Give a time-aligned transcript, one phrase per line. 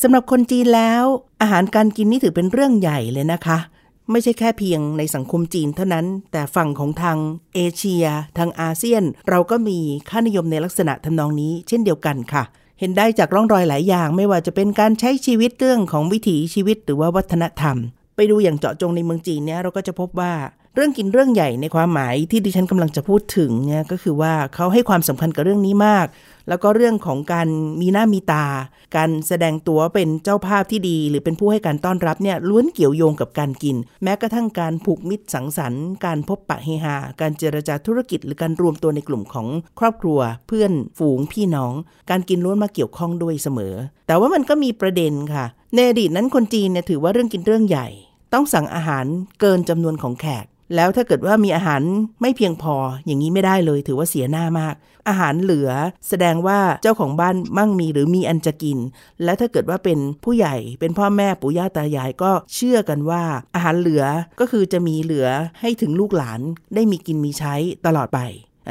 [0.00, 1.04] สำหรับคนจีนแล้ว
[1.40, 3.58] อาหารการกินนี่ถือเป็นเรื่องใหญ่เลยนะคะ
[4.10, 7.18] ไม่ใช่แค่เพียงในสังคมจีนเท่านั้น แต่ฝั่งของทาง
[7.54, 8.04] เอเชีย
[8.38, 9.78] ทางอาเซียน เราก็มี
[10.08, 12.42] ค่านิยมในลักษณะทำนองนี้ เช่นเดียวกันค่ะ
[12.80, 17.76] เห็นได้จากร่องรอยหลายอย่างไม่ว่าจะเป็นการใช้ชีวิตเรื่องของวิถีชีวิตหรือว่าวัฒนธรรม
[18.16, 20.32] ไปดูอย่างเจาะจงในเมืองจีนเนี่ยเราก็จะพบว่า
[20.76, 26.06] เรื่องกินเรื่องใหญ่ในความหมายที่ดิฉันกำลังจะพูดถึงเนี่ยก็คือว่าเขาให้ความสำคัญกับเรื่องนี้มาก
[26.48, 27.48] แล้วก็เรื่องของการ
[27.80, 28.46] มีหน้ามีตา
[28.96, 39.46] การแสดงตัวเป็นเจ้าภาพที่ดี หรือเป็นผู้ให้การต้อนรับเนี่ยล้วนเกี่ยวโยงกับการกิน แม้กระทั่งการผูกมิตรสังสรรค์ การพบปะเฮฮาการเจรจาธุรกิจ หรือการรวมตัวในกลุ่มของ
[39.78, 41.72] ครอบครัว เพื่อนฝูงพี่น้อง
[42.10, 43.74] การกินล้วนมาเกี่ยวข้องด้วยเสมอ
[44.06, 45.44] แต่ว่ามันก็มีประเด็นค่ะ
[45.74, 47.88] ในอดีตนั้นคนจีนเนี่ยถือว่าเรื่องกินเรื่องใหญ่
[48.32, 49.06] ต้องสั่งอาหาร
[49.40, 51.82] เกินจำนวนของแขก แล้วถ้าเกิดว่ามีอาหาร
[52.20, 52.74] ไม่เพียงพอ
[53.06, 54.74] อย่างนี้ไม่ได้เลย ถือว่าเสียหน้ามาก
[55.08, 55.70] อาหารเหลือ
[56.08, 58.78] แสดงว่าเจ้าของบ้านมั่งมีหรือมีอันจะกิน
[59.24, 63.22] และถ้าเกิดว่าเป็นผู้ใหญ่เป็นพ่อแม่ปู่ย่าตายายก็เชื่อกันว่า
[63.54, 64.04] อาหารเหลือ
[64.40, 65.28] ก็คือจะมีเหลือ
[65.60, 66.40] ให้ถึงลูกหลาน
[66.74, 67.54] ได้มีกินมีใช้
[67.86, 68.20] ตลอดไป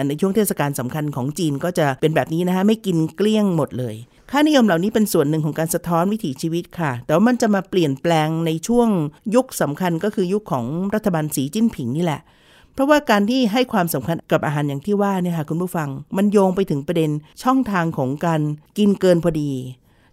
[0.08, 3.96] ในช่วงเทศกาลสำคัญของจีนก็จะเป็นแบบนี้นะฮะไม่กินเกลี้ยงหมดเลย
[4.34, 8.90] ค่านิยมเหล่านี้เป็นส่วนหนึ่งของการสะท้อนวิถีชีวิตค่ะ แต่ว่ามันจะมาเปลี่ยนแปลงในช่วง
[9.36, 10.66] ยุคสำคัญก็คือยุคของ
[10.96, 12.22] รัฐบาลสีจิ้นผิงนี่แหละ
[12.74, 17.12] เพราะว่าการที่ให้ความสำคัญกับอาหารอย่างที่ว่าเนี่ยค่ะคุณผู้ฟัง มันโยงไปถึงประเด็น
[17.44, 18.42] ช่องทางของการ
[18.78, 19.52] กินเกินพอดี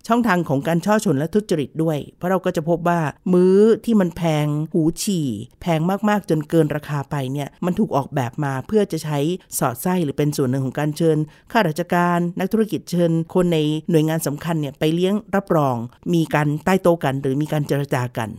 [0.06, 3.00] ช่องทางของการช่อชนและทุจริตด้วย เพราะเราก็จะพบว่า
[3.32, 5.28] มื้อที่มันแพงหูฉี่
[5.62, 9.18] แพงมากๆจนเกินราคาไปเนี่ยมันถูกออกแบบมาเพื่อจะใช้
[9.58, 11.18] สอดไส้หรือเป็นส่วนหนึ่งของการเชิญ
[11.52, 13.58] ข้าราชการ นักธุรกิจเชิญ คนใน
[13.90, 15.76] หน่วยงานสำคัญเนี่ยไปเลี้ยงรับรอง
[16.14, 18.30] มีการใต้โต๊ะกัน หรือมีการเจรจากัน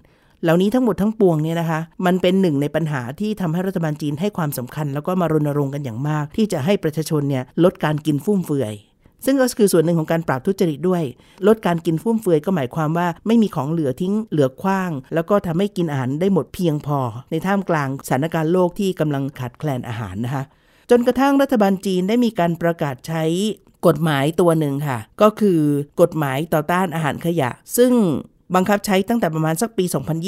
[0.44, 8.74] เหล่านี้ทั้งหมดทั้งปวงเนี่ยนะคะ มันเป็นหนึ่งในปัญหาที่ทำให้รัฐบาลจีนให้ความสำคัญ แล้วก็มารณรงค์กันอย่างมาก ที่จะให้ประชาชนเนี่ยลดการกินฟุ่มเฟือย
[9.25, 11.03] ซึ่งก็คือส่วนหนึ่งของการปราบทุจริตด้วย
[11.47, 17.00] ลดการกินฟุ่มเฟือยก็หมายความว่าไม่มีของเหลือทิ้งเหลือคว้าง แล้วก็ทำให้กินอาหารได้หมดเพียงพอ
[17.31, 20.44] ในท่ามกลางสถานการณ์โลกที่กำลังขาดแคลนอาหารนะคะ
[20.90, 23.24] จนกระทั่งรัฐบาลจีนได้มีการประกาศใช้
[23.88, 25.59] กฎหมายตัวหนึ่งค่ะ ก็คือ
[26.02, 27.91] กฎหมายต่อต้านอาหารขยะ ซึ่ง
[28.56, 29.86] บังคับใช้ตั้งแต่ประมาณสักปี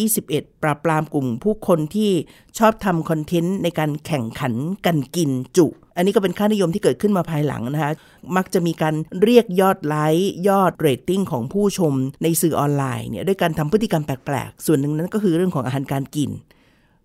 [0.10, 2.12] 2021 ปราบปรามกลุ่มผู้คนที่
[2.60, 4.54] ชอบทำ content ในการแข่งขัน
[4.86, 7.92] กันกินจุ อันนี้ก็เป็นค่านิยมที่เกิดขึ้นมาภายหลังนะคะ
[8.36, 11.94] มักจะมีการเรียกยอดไลค์ ยอดเรตติ้งของผู้ชม
[12.24, 16.30] ในสื่อออนไลน์เนี่ยด้วยการทำพฤติกรรมแปลกๆ ส่วนหนึ่งนั้นก็คือเรื่องของอาหารการกิน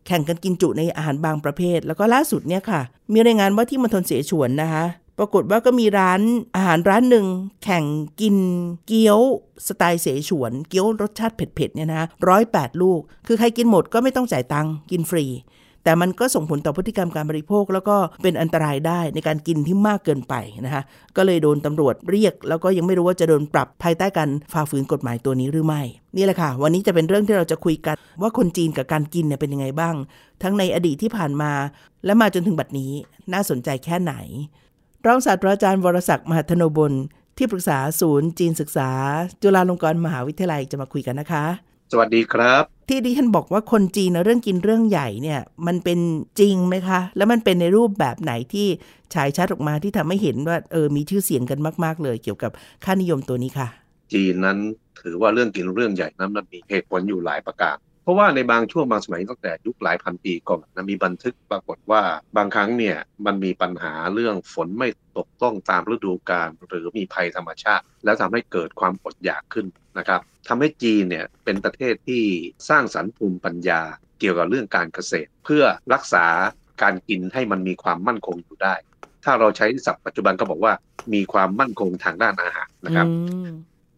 [0.06, 2.80] แข่งกันกินจุในอาหารบางประเภท แล้วก็ล่าสุดเนี่ยค่ะ
[3.12, 4.84] มีรายงานว่าที่มณฑลเสฉวนนะคะ
[5.18, 6.20] ปรากฏว่าก็มีร้าน
[6.56, 7.26] อาหารร้านหนึ่ง
[7.64, 7.84] แข่ง
[8.20, 8.36] กิน
[8.86, 9.20] เกี๊ยว
[9.66, 15.26] สไตล์เสฉวน เกี๊ยวรสชาติเผ็ดๆเนี่ยนะร้อยแปดลูก คือใครกินหมดก็ไม่ต้องจ่ายตังค์กินฟรี
[15.84, 20.34] แต่มันก็ส่งผลต่อพฤติกรรมการบริโภค แล้วก็เป็นอันตรายได้ในการกินที่มากเกินไป
[20.64, 20.82] นะคะ
[21.16, 25.82] ก็เลยโดนตำรวจเรียก แล้วก็ยังไม่รู้ว่าจะโดนปรับภายใต้การฝ่าฝืนกฎหมายตัวนี้หรือไม่
[26.16, 29.94] นี่แหละค่ะ วันนี้จะเป็นเรื่องที่เราจะคุยกัน ว่าคนจีนกับการกินเนี่ยเป็นยังไงบ้าง
[30.42, 31.52] ทั้งในอดีตที่ผ่านมา
[32.04, 32.92] และมาจนถึงบัดนี้
[33.32, 34.14] น่าสนใจแค่ไหน
[35.06, 36.92] รองศาสตราจารย์วรศักดิ์มหัทโนบล
[37.38, 38.90] ที่ปรึกษาศูนย์จีนศึกษา
[39.42, 41.44] จุฬาลงกรณ์มหาวิทยาลัยจะมาคุยกันนะคะ
[41.92, 45.98] สวัสดีครับ ที่ดิฉันบอกว่าคนจีนเรื่องกินเรื่องใหญ่เนี่ย มันเป็น
[46.40, 48.66] จริงไหมคะ แล้วมันเป็นในรูปแบบไหนที่
[49.14, 52.50] ฉายชัดออกมาที่ทำให้เห็นว่าเออมีชื่อเสียงกันมาก ๆ เลยเกี่ยวกับ
[52.84, 53.68] ค่านิยมตัวนี้ค่ะ
[54.12, 54.58] จีนนั้น
[55.02, 62.02] ถือว่าเรื่องกินเรื่องใหญ่นั้นมันมีเหตุผลอยู่หลายประการ เพราะว่าในบางช่วงบางสมัยตั้งแต่ยุคหลายพันปีก่อนนะมีบันทึกปรากฏว่า
[62.36, 62.96] บางครั้งเนี่ย
[63.26, 69.66] มันมีปัญหาเรื่องฝนไม่ตกต้องตามฤดูกาลหรือมีภัยธรรมชาติ แล้วทำให้เกิดความอดอยากขึ้น
[69.98, 72.24] นะครับทำให้จีนเนี่ยเป็นประเทศที่
[72.68, 73.80] สร้างสรรค์ภูมิปัญญา
[74.18, 76.26] เกี่ยวกับเรื่องการเกษตร เพื่อรักษา
[76.82, 78.74] การกินให้มันมีความมั่นคงอยู่ได้
[79.24, 80.72] ถ้าเราใช้ศัพท์ปัจจุบันก็บอกว่า
[81.14, 83.06] มีความมั่นคงทางด้านอาหารนะครับ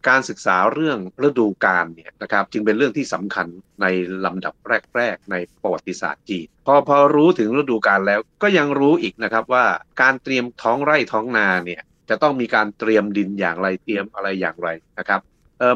[0.08, 3.46] การศึกษาเรื่องฤดูกาลเนี่ยนะครับจึงเป็นเรื่องที่สำคัญ
[3.82, 3.86] ใน
[4.24, 4.54] ลำดับ
[4.96, 9.64] แรก ๆ ในประวัติศาสตร์จีนพอพอรู้ถึงฤดูกาลแล้วก็ยังรู้อีกนะครับว่า
[10.02, 14.68] การเตรียมท้องไร่ท้องนาเนี่ยจะต้องมีการเตรียมดินอย่างไรเตรียมอะไรอย่างไร
[14.98, 15.20] นะครับ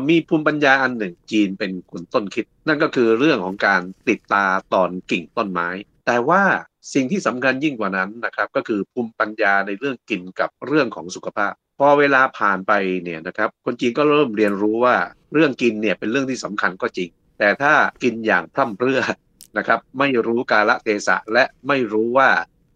[0.08, 4.44] มีภูมิปัญญาอันหนึ่งจีนเป็นคนต้นคิด นั่นก็คือเรื่องของการติดตา
[4.74, 5.68] ตอนกิ่งต้นไม้
[6.06, 6.42] แต่ว่า
[6.94, 12.72] สิ่งที่สำคัญยิ่งกว่านั้นนะครับก็คือภูมิปัญญาในเรื่องกินกับเรื่องของสุขภาพ พอเวลาผ่านไป
[13.04, 14.96] เนี่ยนะครับคนจีนก็เริ่มเรียนรู้ว่า
[15.32, 17.72] เรื่องกินเนี่ยเป็นเรื่องที่สำคัญก็จริง แต่ถ้า
[18.02, 19.00] กินอย่างพร่ำเพรื่อ
[19.58, 22.30] นะครับไม่รู้กาลเทศะและไม่รู้ว่า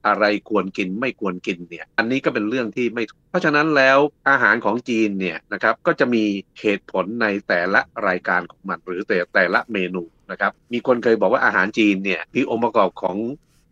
[0.07, 3.99] อะไรควรกินไม่ควรกินเนี่ยอันนี้ก็เป็นเรื่องที่ไม่เพราะฉะนั้นแล้ว
[4.31, 6.25] อาหารของจีนเนี่ยนะครับก็จะมี
[6.61, 13.17] เหตุผลในแต่ละรายการของมันหรือแต่แต่ละเมนูนะครับมีคนเคยบอกว่าอาหารจีนเนี่ยมีองค์ประกอบของ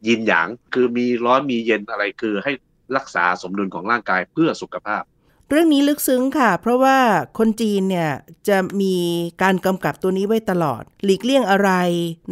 [0.06, 2.52] ยินหยางคือมีร้อนมีเย็นอะไรคือให้
[2.96, 5.02] รักษาสมดุลของร่างกายเพื่อสุขภาพ
[5.50, 6.98] เรื่องนี้ลึกซึ้งค่ะ เพราะว่า
[7.38, 8.10] คนจีนเนี่ย
[8.48, 8.94] จะมี
[9.42, 11.70] การกำกับตัวนี้ไว้ตลอด หลีกเลี่ยงอะไร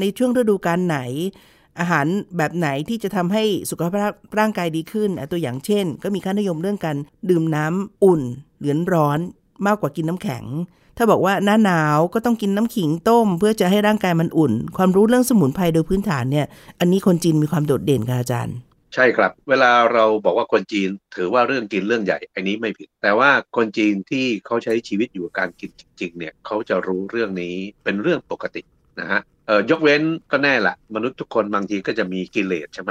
[0.00, 0.98] ในช่วงฤดูกาลไหน
[1.78, 2.06] อาหาร
[2.36, 6.96] แบบไหนที่จะทำให้สุขภาพร่างกายดีขึ้น ตัวอย่างเช่น ก็มีค่านิยมเรื่องการ
[7.30, 8.22] ดื่มน้ำอุ่น
[8.60, 9.18] หรือร้อน
[9.66, 10.44] มากกว่ากินน้ำแข็ง
[10.96, 16.46] ถ้าบอกว่าหน้าหนาวก็ต้องกินน้ำขิงต้ม เพื่อจะให้ร่างกายมันอุ่น ความรู้เรื่องสมุนไพรโดยพื้นฐานเนี่ย
[16.80, 18.56] อันนี้คนจีนมีความโดดเด่นค่ะอาจารย์
[18.94, 27.54] ใช่ครับ เวลาเราบอกว่าคนจีนถือว่าเรื่องกินเรื่องใหญ่ อันนี้ไม่ผิด แต่ว่าคนจีนที่เขาใช้ชีวิตอยู่กับการกินจริง ๆ เนี่ยเขาจะรู้เรื่องนี้
[27.84, 28.62] เป็นเรื่องปกติ
[29.00, 30.02] นะฮะเออยกเว้น
[30.32, 32.90] ก็แน่ละมนุษย์ทุกคนบางทีก็จะมีกิเลสใช่ไหม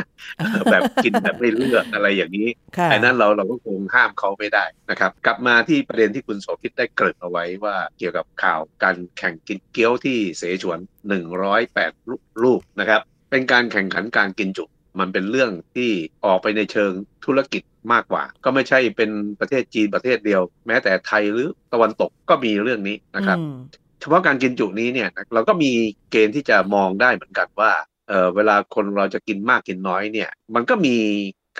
[0.72, 10.80] แบบกินแบบไม่เลือกอะไรอย่างนี้ค่ะไอ้นั้นเราเราก็คงห้ามเขาไม่ได้นะครับ กลับมาที่ประเด็นที่คุณโสภิตได้เกริ่นเอาไว้ว่าเกี่ยวกับข่าวการแข่งกินเกี๊ยวที่เสฉวน
[11.42, 13.02] 108ลูกนะครับ
[13.32, 14.66] เป็นการแข่งขันการกินจุ
[15.00, 15.92] มันเป็นเรื่องที่
[16.26, 16.92] ออกไปในเชิง
[17.26, 19.10] ธุรกิจมากกว่า ก็ไม่ใช่เป็น
[19.40, 23.56] ประเทศจีนประเทศเดียว แม้แต่ไทยหรือตะวันตกก็มีเรื่องนี้นะครับอืม
[24.02, 25.72] เฉพาะการกินจุนี้เนี่ยเราก็มี
[26.12, 27.72] เกณฑ์ที่จะมองได้เหมือนกันว่า
[28.08, 30.96] เออเวลาคนเราจะกินมากกินน้อยเนี่ย มันก็มี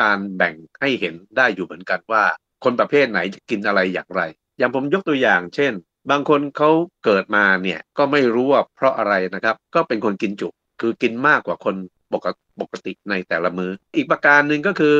[0.02, 2.24] การแบ่งให้เห็นได้อยู่เหมือนกันว่า
[2.64, 4.22] คนประเภทไหนจะกินอะไรอย่างไร
[4.58, 5.74] อย่างผมยกตัวอย่าง เช่น
[6.12, 6.70] บางคนเขา
[7.06, 10.48] เกิดมาเนี่ยก็ไม่รู้ว่าเพราะอะไรนะครับ ก็เป็นคนกินจุ
[10.82, 11.76] คือกินมากกว่าคน
[12.14, 14.98] ปกติปกติในแต่ละมือ้อ อีกประการหนึ่งก็คือ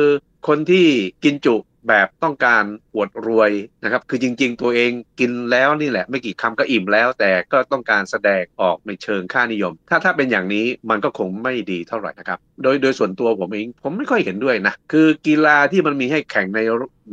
[0.48, 0.86] คนที่
[1.24, 1.56] กินจุ
[1.88, 2.64] แบบต้องการ
[2.94, 3.50] อวดรวย
[3.84, 16.60] นะครับ คือจริง ๆ ตัวเองกินแล้วนี่แหละ ไม่กี่คำก็อิ่มแล้ว แต่ก็ต้องการแสดงออกในเชิงค่านิยม ถ้าถ้าเป็นอย่างนี้มันก็คงไม่ดีเท่าไหร่นะครับ โดยโดยส่วนตัวผมเองผมไม่ค่อยเห็นด้วยนะ คือกีฬาที่มันมีให้แข่งใน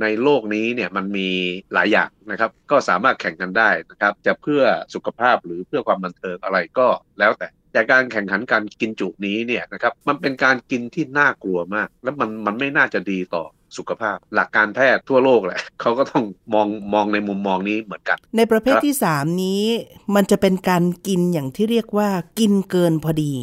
[0.02, 1.30] ในโลกนี้เนี่ยมันมี
[1.74, 4.62] หลายอย่างนะครับ ก็สามารถแข่งกันได้นะครับ จะเพื่อ
[4.94, 6.88] สุขภาพหรือเพื่อความบันเทิงอะไรก็
[7.20, 13.44] แล้วแต่ แต่การแข่งขันการกินจุนี้เนี่ยนะครับมันเป็นการกินที่น่ากลัวมาก แล้วมันมันไม่น่าจะดีต่อ
[13.78, 16.24] สุขภาพ หลักการแพทย์ทั่วโลกแหละเขาก็ต้อง
[16.54, 19.64] มองมองในมุมมองนี้เหมือนกัน ในประเภทที่สามนี้
[20.16, 23.36] มันจะเป็นการกินอย่างที่เรียกว่ากินเกินพอดี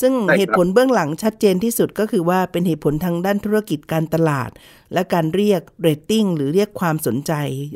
[0.00, 4.50] ซึ่งใช่ครับเหตุผลเบื้องหลังชัดเจนที่สุดก็คือว่าเป็นเหตุผลทางด้านธุรกิจการตลาด
[4.92, 7.32] และการเรียกเรตติ้งหรือเรียกความสนใจ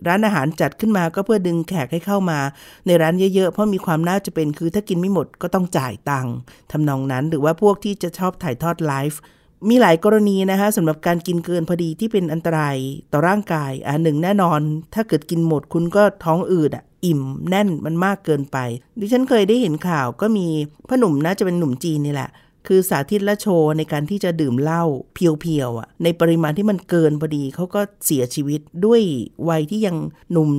[0.06, 2.38] ร้านอาหารจัดขึ้นมาก็เพื่อดึงแขกให้เข้ามา
[2.86, 6.34] ในร้านเยอะๆ เพราะมีความน่าจะเป็นคือถ้ากินไม่หมดก็ต้องจ่ายตังค์
[6.72, 9.20] ทำนองนั้นหรือว่าพวกที่จะชอบถ่ายทอดไลฟ์
[9.68, 12.76] มีหลายกรณีนะคะสำหรับการกินเกินพอดีที่เป็นอันตราย
[13.12, 14.60] ต่อร่างกายอ่าหนึ่งแน่นอน
[14.94, 18.58] ถ้าเกิดกินหมดคุณก็ท้องอืดอะ อิ่มแน่นมันมากเกินไป
[19.00, 20.46] ดิฉันเคยได้เห็นข่าวก็มี
[20.88, 22.30] พ่อหนุ่มน่าจะเป็นหนุ่มจีนนี่แหละ
[22.66, 24.84] คือสาธิตและโชว์ในการที่จะดื่มเหล้า
[25.14, 29.00] เพียวๆอะ ในปริมาณที่มันเกินพอดีเขาก็เสียชีวิตด้วย
[29.48, 29.96] วัยที่ยัง
[30.32, 30.50] หนุ่ม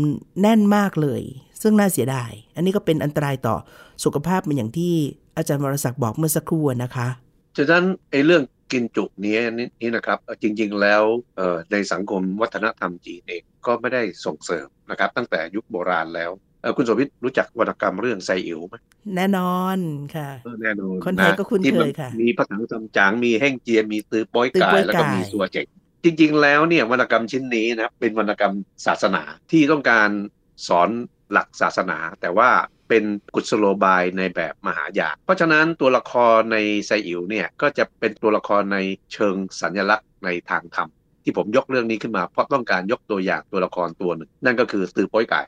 [0.42, 1.22] แน่นมากเลย
[1.62, 3.56] ซึ่งน่าเสียดาย อันนี้ก็เป็นอันตรายต่อ
[4.04, 4.94] สุขภาพเหมือนอย่างที่
[5.38, 7.08] อาจารย์วรศักดิ์บอกเมื่อสักครู่นะคะ
[7.58, 11.04] ฉะนั้นไอ้เรื่องกินจุนี้นี่นี่นะครับ จริง ๆ แล้ว
[11.72, 18.76] ในสังคมวัฒนธรรมจีนเอง ก็ไม่ได้ส่งเสริมนะครับ ตั้งแต่ยุคโบราณแล้วเอ่อคุณโสภิตรู้จักวรรณกรรมเรื่องไซอิ๋วไหม
[19.16, 19.78] แน่นอน
[20.16, 25.68] ค่ะเออแน่นอนคนไทยก็คุ้นที่เคมัยค่ะ มีพระถังซัมจางมีแห้งเจียมีตือโป้อยตือไก่โป๊ยแล้วก็ไก่มีสัวเจ๋ง
[26.04, 28.54] จริง ๆ แล้วเนี่ยวรรณกรรมชิ้นนี้นะครับเป็นวรรณกรรม
[28.86, 30.10] ศาสนาที่ต้องการ
[30.68, 30.90] สอน
[31.32, 32.50] หลักศาสนา แต่ว่า
[32.90, 33.04] เป็น
[33.36, 38.78] กุศโลบายในแบบมหายานเพราะฉะนั้นตัวละครในไซอิ๋วเนี่ยก็จะเป็นตัวละครใน
[39.14, 40.90] เชิงสัญลักษณ์ในทางธรรม
[41.30, 45.42] ที่ผมยกเรื่องนี้ขึ้นมาเพราะต้องการยกตัวอย่างตัวละครตัวหนึ่งนั่นก็คือตือโป้อยไก่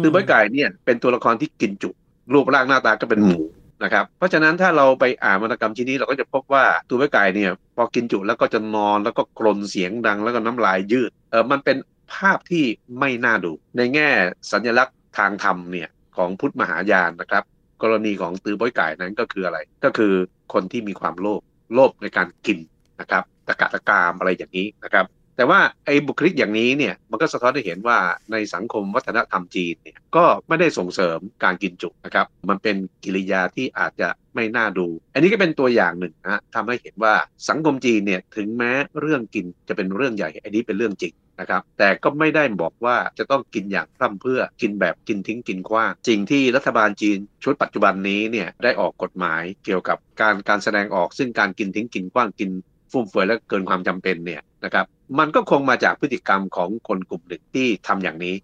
[0.00, 1.90] มตือโป้อยไก่เนี่ยเป็นตัวละครที่กินจุ
[2.32, 3.40] รูปร่างหน้าตาก็เป็นหมู
[3.82, 11.76] นะครับเพราะฉะนั้นถ้าเราไปอ่านวรรณกรรมชิ้นนี้เราก็จะพบว่าตือโป้อยไก่เนี่ยพอกินจุแล้วก็จะนอนแล้วก็กรนเสียงดังแล้วก็น้ำลายยืดเออมันเป็น
[12.14, 12.64] ภาพที่
[12.98, 14.08] ไม่น่าดู ในแง่
[14.52, 17.44] สัญลักษณ์ทางธรรมเนี่ยของพุทธมหายานนะครับ
[17.82, 20.12] กรณีของตือโป้อยไก่นั้นก็คืออะไร ก็คือ
[20.52, 21.40] คนที่มีความโลภ
[21.74, 22.58] โลภในการกิน
[23.00, 27.98] นะครับ ตะกะตะกามอะไรอย่างนี้นะครับ แต่ว่าไอ้บุคลิกอย่างนี้เนี่ยมันก็สะท้อนให้เห็นว่า
[28.32, 37.14] ในสังคมวัฒนธรรมจีนเนี่ยก็ไม่ได้ส่งเสริมการกินจุนะครับมันเป็นกิริยาที่อาจจะไม่น่าดู อันนี้ก็เป็นตัวอย่างหนึ่งนะทำให้เห็นว่า
[37.48, 52.50] สังคมจีนเนี่ยถึงแม้เรื่องกินจะเป็นเรื่องใหญ่ อันนี้เป็นเรื่องจริงนะครับ แต่ก็ไม่ได้บอกว่าจะต้องกินอย่างพร่ำเพื่อกินแบบกินทิ้งกินขว้างสิ่งที่รัฐบาลจีนชุดปัจจุบันนี้เนี่ยได้ออกกฎหมายเกี่ยวกับการการแสดงออกซึ่งการกินทิ้งกินขว้างกิน
[52.94, 54.84] ฟุ่มเฟือยและเกินความจำเป็นเนี่ยนะครับ
[55.18, 58.34] มันก็คงมาจากพฤติกรรมของคนกลุ่มหนึ่งที่ทำอย่างนี้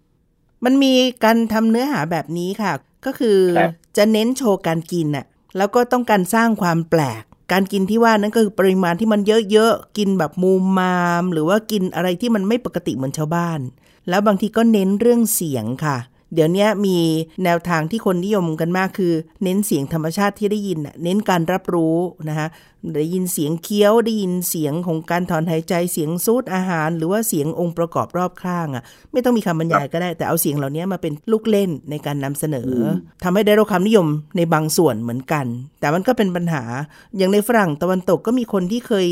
[0.64, 2.72] มันมีการทำเนื้อหาแบบนี้ค่ะ
[3.06, 5.26] ก็คือครับจะเน้นโชว์การกินน่ะ
[5.56, 13.60] แล้วก็ต้องการสร้างความแปลก การกินที่ว่านั้นก็คือปริมาณที่มันเยอะๆกินแบบมูมมาม หรือว่ากินอะไรที่มันไม่ปกติเหมือนชาวบ้าน
[14.08, 15.96] แล้วบางทีก็เน้นเรื่องเสียงค่ะ
[16.34, 16.98] เดี๋ยวนี้มี
[17.44, 21.96] แนวทางที่คนนิยมกันมากคือ เน้นเสียงธรรมชาติที่ได้ยินน่ะเน้นการรับรู้
[22.28, 22.48] นะคะ
[22.96, 28.82] ได้ยินเสียงเคี้ยวได้ยินเสียงของการถอนหายใจเสียงซูดอาหาร หรือว่าเสียงองค์ประกอบรอบข้างอะ
[29.12, 32.86] ไม่ต้องมีคำบรรยายก็ได้ แต่เอาเสียงเหล่านี้มาเป็นลูกเล่นในการนำเสนออ
[33.24, 34.06] ทำให้ได้รับความนิยม
[34.36, 35.46] ในบางส่วนเหมือนกัน
[35.80, 36.62] แต่มันก็เป็นปัญหา
[37.16, 39.06] อย่างในฝรั่งตะวันตกก็มีคนที่เคย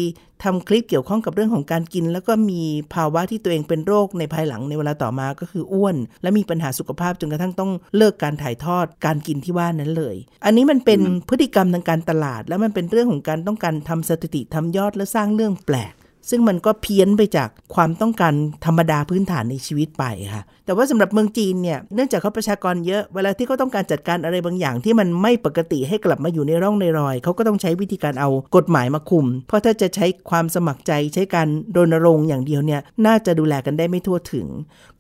[0.45, 2.62] ทำคลิปเกี่ยวข้องกับเรื่องของการกิน แล้วก็มี
[2.95, 15.92] ภาวะที่ตัวเองเป็นโรคในภายหลังในเวลาต่อมาก็คืออ้วน และมีปัญหาสุขภาพจนกระทั่งต้องเลิกการถ่ายทอดการกินที่ว่านั้นเลย อันนี้มันเป็นพฤติกรรมทางการตลาด แล้วมันเป็นเรื่องของการต้องการทำสถิติทำยอดและสร้างเรื่องแปลก
[16.30, 18.34] ซึ่งมันก็เพี้ยนไปจากความต้องการ
[18.64, 34.46] ธรรมดาพื้นฐานในชีวิตไปค่ะ แต่ว่าสำหรับเมืองจีนเนี่ยเนื่องจากเขาประชากรเยอะ เวลาที่เขาต้องการจัดการอะไรบางอย่างที่มันไม่ปกติให้กลับมาอยู่ในร่องในรอย เขาก็ต้องใช้วิธีการเอากฎหมายมาคุม เพราะถ้าจะใช้ความสมัครใจใช้การรณรงค์อย่างเดียวเนี่ยน่าจะดูแลกันได้ไม่ทั่วถึง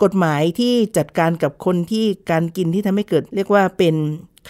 [0.02, 3.94] กฎหมายที่จัดการกับคนที่การกินที่ทำให้เกิด เรียกว่าเป็น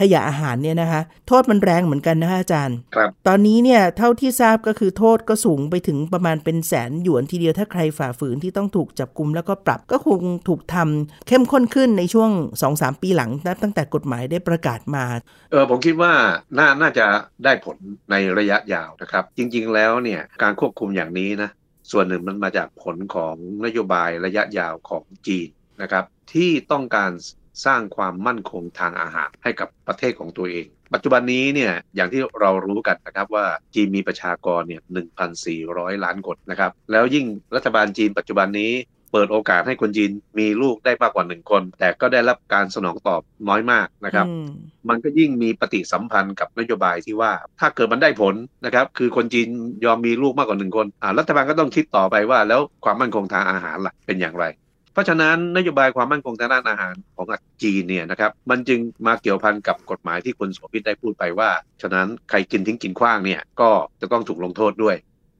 [0.01, 12.31] ขยะอาหารเนี่ยนะคะ โทษมันแรงเหมือนกันนะคะอาจารย์ ครับตอนนี้เนี่ยเท่าที่ทราบก็คือโทษก็สูงไปถึงประมาณเป็นแสนหยวนทีเดียวถ้าใครฝ่าฝืนที่ต้องถูกจับกลุมแล้วก็ปรับก็คงถูกทำเข้มข้นขึ้นในช่วง
[12.67, 15.05] 2-3 ปีหลังนับตั้งแต่กฎหมายได้ประกาศมา
[15.51, 16.13] เออผมคิดว่า
[16.59, 17.07] น่าน่าจะ
[17.45, 17.77] ได้ผล
[18.11, 21.51] ในระยะยาวนะครับ จริงๆแล้วเนี่ยการควบคุมอย่างนี้นะ
[21.93, 25.49] ส่วนหนึ่งมันมาจากผลของนโยบายระยะยาวของจีน
[25.83, 27.11] นะครับที่ต้องการ
[27.67, 34.83] สร้างความมั่นคงทางอาหารให้กับประเทศของตัวเอง ปัจจุบันนี้เนี่ยอย่างที่เรารู้กันนะครับว่าจีนมีประชากรเนี่ย
[35.43, 38.73] 1,400 ล้านคนนะครับ แล้วยิ่งรัฐบาลจีนปัจจุบันนี้
[39.13, 44.49] เปิดโอกาสให้คนจีนมีลูกได้มากกว่าหนึ่งคน แต่ก็ได้รับการสนองตอบน้อยมากนะครับอืม
[44.89, 48.35] มันก็ยิ่งมีปฏิสัมพันธ์กับนโยบายที่ว่า ถ้าเกิดมันได้ผล
[48.65, 49.49] นะครับ คือคนจีน
[49.85, 54.68] ยอมมีลูกมากกว่าหนึ่งคนอ่ารัฐบาลก็ต้องคิดต่อไปว่า แล้วความมั่นคงทางอาหารล่ะเป็นอย่างไรเพ
[54.99, 57.27] ราะฉะนั้นนโยบายความมั่นคงทางด้านอาหารของ
[57.63, 61.51] จีนเนี่ยนะครับมันจึงมาเกี่ยวพันกับกฎหมายที่คุณโสภิตได้พูดไปว่า
[61.83, 64.97] ฉะนั้นใครกินทิ้งกินขว้างเนี่ยก็จะต้องถูกลงโทษด้วย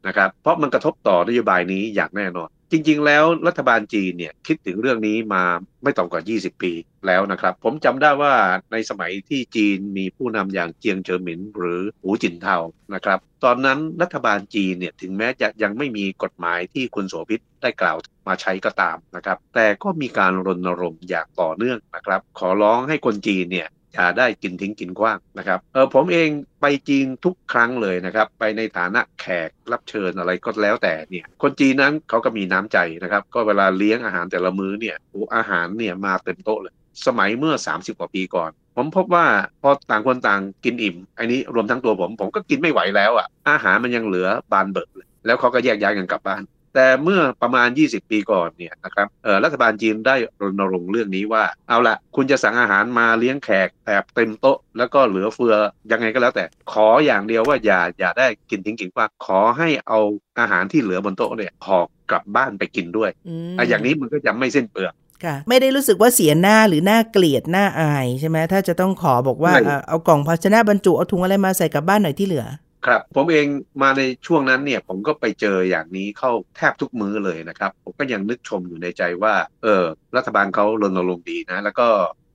[0.07, 5.45] นะครับเพราะมันกระทบต่อนโยบายนี้อย่างแน่นอน จริง ๆ แล้วรัฐบาลจีนเนี่ยคิดถึงเรื่องนี้มา
[5.83, 6.73] ไม่ต่ำกว่า 20 ปี
[7.07, 8.35] แล้วนะครับ ผมจำได้ว่า
[8.73, 12.57] ในสมัยที่จีนมีผู้นำอย่างเจียงเฉินหมินหรือหูจินเทา
[12.95, 17.97] นะครับ ตอนนั้นรัฐบาลจีนเนี่ยถึงแม้จะยังไม่มีกฎหมายที่คุณโสภิตได้กล่าว
[18.29, 26.29] มาใช้ก็ตามนะครับ แต่ก็มีการรณรงค์อย่างต่อเนื่องนะครับ ขอร้องให้คนจีนเนี่ย อย่าได้กินทิ้งกินขว้างนะครับเออผมเอง
[26.61, 36.75] ไปจีนทุกครั้งเลยนะครับ ไปในฐานะแขกรับเชิญอะไรก็แล้วแต่เนี่ย คนจีนนั้นเขาก็มีน้ำใจนะครับ ก็เวลาเลี้ยงอาหารแต่ละมื้อเนี่ยโอ้อาหารเนี่ยมาเต็มโต๊ะเลย
[37.07, 39.27] สมัยเมื่อ 30 กว่าปีก่อนผมพบว่า
[39.63, 46.43] พอต่างคนต่างกินอิ่มอันนี้รวมทั้งตัวผม ผมก็กินไม่ไหวแล้วอะ อาหารมันยังเหลือบานเบิกเลยแล้วเขาก็แยกย้ายกันกลับบ้าน
[46.75, 55.55] แต่เมื่อประมาณ 20 ปีก่อนเนี่ยนะครับเออรัฐบาลจีนได้รณรงค์เรื่องนี้ว่า เอาละคุณจะสั่งอาหารมาเลี้ยงแขกแบบเต็มโต๊ะ แล้วก็เหลือเฟือ
[55.91, 60.01] ยังไงก็แล้วแต่ขออย่างเดียวว่าอย่าอย่าได้กินทิ้งกินกว้างขอให้เอา
[60.39, 61.79] อาหารที่เหลือบนโต๊ะเนี่ยห่อ
[62.11, 64.93] กลับบ้านไปกินด้วยอืมอะอย่างนี้มันก็จะไม่สิ้นเปลือง
[65.25, 72.47] ค่ะไม่ได้รู้สึกว่าเสียหน้าหรือหน้าเกลียดหน้าอายใช่ไหมถ้าจะต้องขอบอกว่าใช่เอ่อเอากล่องภาชนะบรรจุเอาถุงอะไรมาใส่กลับบ้านหน่อยที่เหลือ
[72.89, 73.47] ครับผมเอง
[73.83, 79.85] มาในช่วงนั้นเนี่ยผมก็ไปเจออย่างนี้เข้าแทบทุกมื้อเลยนะครับ ผมก็ยังนึกชมอยู่ในใจว่า เออ
[80.17, 81.89] รัฐบาลเขารณรงค์ดีนะ แล้วก็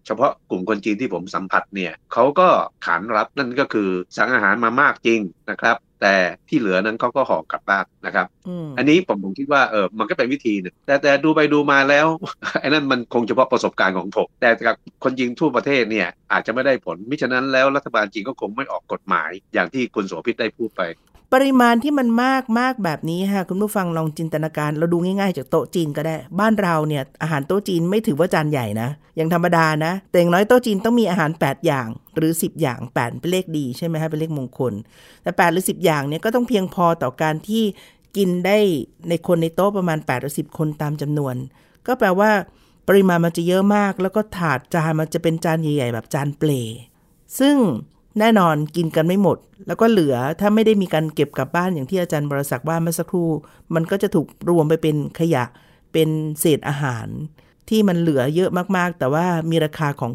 [0.05, 2.47] เฉพาะกลุ่มคนจีนที่ผมสัมผัสเนี่ยเขาก็
[2.85, 5.19] ขานรับนั่นก็คือสั่งอาหารมามากจริง
[5.49, 6.17] นะครับ แต่
[6.49, 12.07] ที่เหลือนั้นเขาก็ห่อกลับบ้านนะครับอืมอันนี้ผมผมคิดว่าเออมันก็เป็นวิธีหนึงแต่แต่ดูไปดูมาแล้ว
[12.59, 20.81] ไอ้นั่นมันคงเฉพาะประสบการณ์ของผม แต่กับคนจริงทั่วประเทศเนี่ยอาจจะไม่ได้ผลมิฉะนั้นแล้วรัฐบาลจีนก็คงไม่ออกกฎหมาย อย่างที่คุณโสภิตได้พูดไป
[21.33, 31.87] ปริมาณที่มันมากมากแบบนี้ค่ะคุณผู้ฟังลองจินตนาการ เราดูง่ายๆจากโต๊ะจีนก็ได้ บ้านเราเนี่ยอาหารโต๊ะจีนไม่ถือว่าจานใหญ่นะอย่างธรรมดานะ แต่อย่างน้อยโต๊ะจีนต้องมีอาหาร 8 อย่าง
[32.17, 34.73] หรือ 10 อย่าง 8 เป็นเลขดีใช่ไหมฮะเป็นเลขมงคล
[35.23, 37.63] แต่ 8 หรือ 10 อย่างเนี่ยก็ต้องเพียงพอต่อการที่
[38.17, 38.57] กินได้
[39.09, 41.35] ในคนในโต๊ะประมาณ8หรือ10 คนตามจำนวน
[41.87, 42.31] ก็แปลว่า
[42.87, 46.49] ปริมาณมันจะเยอะมาก แล้วก็ถาดจานมันจะเป็นจานใหญ่ ๆ แบบจานเปล
[47.39, 47.55] ซึ่ง
[48.19, 53.29] แน่นอนกินกันไม่หมด แล้วก็เหลือถ้าไม่ได้มีการเก็บกลับบ้านอย่างที่อาจารย์บรศักดิ์ว่าเมื่อสักครู่
[53.75, 55.43] มันก็จะถูกรวมไปเป็นขยะ
[55.93, 57.07] เป็นเศษอาหาร
[57.69, 60.13] ที่มันเหลือเยอะมากๆ แต่ว่ามีราคาของ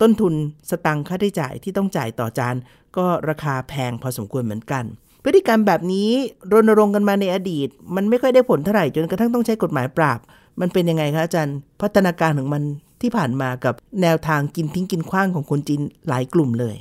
[0.00, 0.34] ต้นทุน
[0.70, 2.56] สตังค่าใช้จ่ายที่ต้องจ่ายต่อจาน
[2.96, 4.84] ก็ราคาแพงพอสมควรเหมือนกัน
[5.24, 6.10] พฤติกรรมแบบนี้
[6.52, 10.20] รณรงค์กันมาในอดีต มันไม่ค่อยได้ผลเท่าไหร่จนกระทั่งต้องใช้กฎหมายปราบ
[10.60, 12.62] มันเป็นยังไงคะอาจารย์ พัฒนาการของมัน
[13.02, 16.76] ที่ผ่านมากับแนวทางกินทิ้งกินขว้างของคนจีนหลายกลุ่มเลย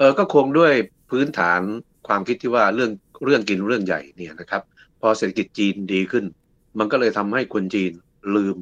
[0.00, 0.72] เออก็คงด้วย
[1.10, 1.60] พื้นฐาน
[2.08, 2.90] ความคิดที่ว่าเรื่อง
[3.24, 4.62] เรื่องกินเรื่องใหญ่เนี่ยนะครับ
[5.00, 6.24] พอเศรษฐกิจจีนดีขึ้น
[6.78, 7.92] มันก็เลยทำให้คนจีน
[8.34, 8.56] ลืม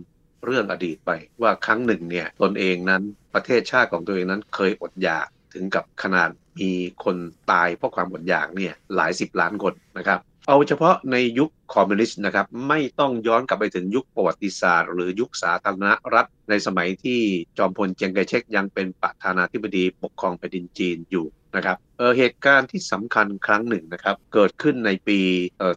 [0.46, 1.10] เรื่องอดีตไป
[1.42, 3.02] ว่าครั้งหนึ่งเนี่ยตนเองนั้น
[3.34, 5.28] ประเทศชาติของตัวเองนั้นเคยอดอยาก
[5.58, 6.70] ถึงกับขนาดมี
[7.04, 7.16] คน
[7.50, 17.20] ตายเพราะความอดอยากเนี่ยหลายสิบล้านคนนะครับเอาเฉพาะในยุคคอมมิวนิสต์นะครับไม่ต้องย้อนกลับไปถึงยุคประวัติศาสตร์ หรือยุคสาธารณรัฐ ในสมัยที่
[17.58, 25.20] จอมพลเจียงไคเชกยังเป็นประธานาธิบดีปกครองแผ่นดินจีนอยู่นะครับเออเหตุการณ์ที่สำคัญครั้งหนึ่งนะครับเกิดขึ้นในปี
[25.58, 25.76] เอ่อ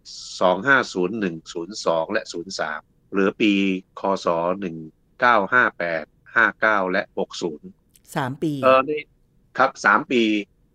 [0.81, 2.23] 2501 02 และ
[2.67, 3.51] 03 หรือปี
[3.99, 4.27] คศ
[6.35, 7.03] 1958 59 และ
[7.69, 9.01] 60 3 ปีเออนี่
[9.57, 10.23] ครับสามปี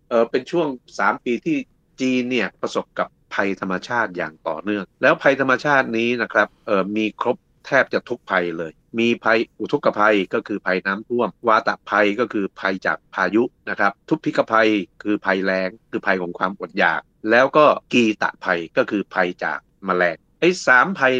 [0.09, 0.67] เออเป็นช่วง
[0.99, 1.57] สามปีที่
[2.01, 14.69] จีนเนี่ยประสบกับภัยธรรมชาติอย่างต่อเนื่อง แล้วภัยธรรมชาตินี้นะครับเออมีครบแทบจะทุกภัยเลย มีภัยอุทกภัยก็คือภัยน้ำท่วม วาตภัยก็คือภัยจากพายุนะครับ ทุพพิกภัย
[15.03, 21.13] คือภัยแล้งคือภัยของความอดอยาก แล้วก็กีตะภัยก็คือภัยจากแมลงไอ้สามภัย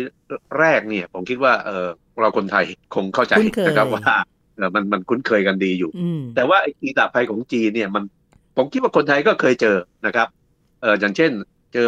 [0.60, 1.88] แรกเนี่ยผมคิดว่าเออ
[2.20, 4.37] เราคนไทยคงเข้าใจคุ้นเคยนะครับว่าเออ
[4.76, 8.04] มันมันคุ้นเคยกันดีอยู่อืมแต่ว่าไอ้กีตาภัยของจีนเนี่ยมัน
[8.58, 10.28] ผมคิดว่าคนไทยก็เคยเจอนะครับ
[10.82, 11.32] เอออย่างเช่น
[11.74, 11.88] เจอ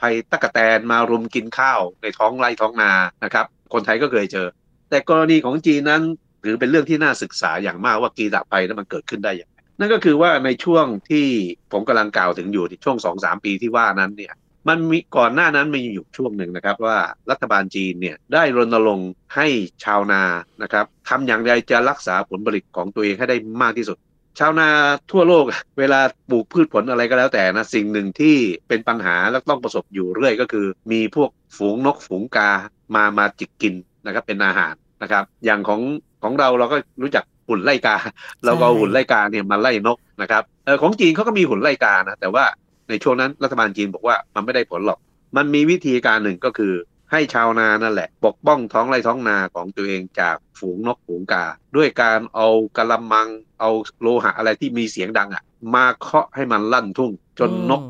[0.00, 2.92] ภัยตะกะแตนมารุมกินข้าวในท้องไร่ท้องนา
[3.24, 4.46] นะครับ คนไทยก็เคยเจอ
[4.90, 6.02] แต่กรณีของจีนนั้น
[6.44, 11.26] ถือเป็นเรื่องที่น่าศึกษาอย่างมากว่ากีตาภัยนั้นมันเกิดขึ้นได้อย่างไรนั่นก็คือว่าในช่วงที่
[11.72, 14.34] ผมกำลังกล่าวถึงอยู่ที่ช่วงสองสามปีที่ว่านั้นเนี่ย
[14.68, 16.98] มันมีก่อนหน้านั้นมีอยู่ช่วงหนึ่งนะครับว่า
[17.30, 19.46] รัฐบาลจีนเนี่ยได้รณรงค์ให้
[19.84, 20.22] ชาวนา
[20.62, 23.98] นะครับทำอย่างไรจะรักษาผลผลิตของตัวเองให้ได้มากที่สุด
[24.38, 24.68] ชาวนา
[25.10, 25.44] ทั่วโลก
[25.78, 26.00] เวลา
[26.30, 28.36] ปลูกพืชผลอะไรก็แล้วแต่นะสิ่งหนึ่งที่
[28.68, 32.50] เป็นปัญหาและต้องประสบอยู่เรื่อยก็คือ มีพวกฝูงนกฝูงกา
[32.94, 33.74] มามาจิกกิน
[34.06, 35.80] นะครับเป็นอาหารนะครับ อย่างของ
[36.22, 37.96] ของเราเราก็รู้จักหุ่นไล่กา
[38.44, 42.44] เราก็หุ่นไล่กาเนี่ยมาไล่นกนะครับเออของจีนเขาก็มีหุ่นไล่กานะแต่ว่า
[42.90, 44.98] ในช่วงนั้นรัฐบาลจีนบอกว่ามันไม่ได้ผลหรอก
[45.36, 46.74] มันมีวิธีการหนึ่งก็คือ
[47.12, 51.44] ให้ชาวนานั่นแหละ ปกป้องท้องไร่ท้องนาของตัวเองจากฝูงนกฝูงกา
[51.76, 53.28] ด้วยการเอากระมัง
[53.60, 55.42] เอาโลหะอะไรที่มีเสียงดังอะ
[55.74, 57.86] มาเคาะให้มันลั่นทุ่ง จนนกอืม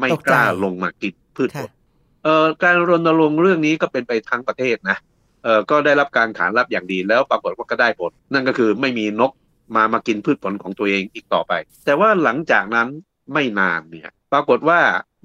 [0.00, 1.70] ไม่ตกใจกล้าลงมากินพืชผค่ะล
[2.24, 4.96] เอ่อการรณรงค์เรื่องนี้ก็เป็นไปทั้งประเทศนะ
[5.44, 9.32] เอ่อก็ได้รับการขานรับอย่างดีแล้วปรากฏว่าก็ได้ผล นั่นก็คือไม่มีนก
[9.76, 11.52] มามากินพืชผลของตัวเองอีกต่อไป
[11.84, 12.88] แต่ว่าหลังจากนั้น
[13.32, 14.80] ไม่นานเนี่ย ปรากฏว่า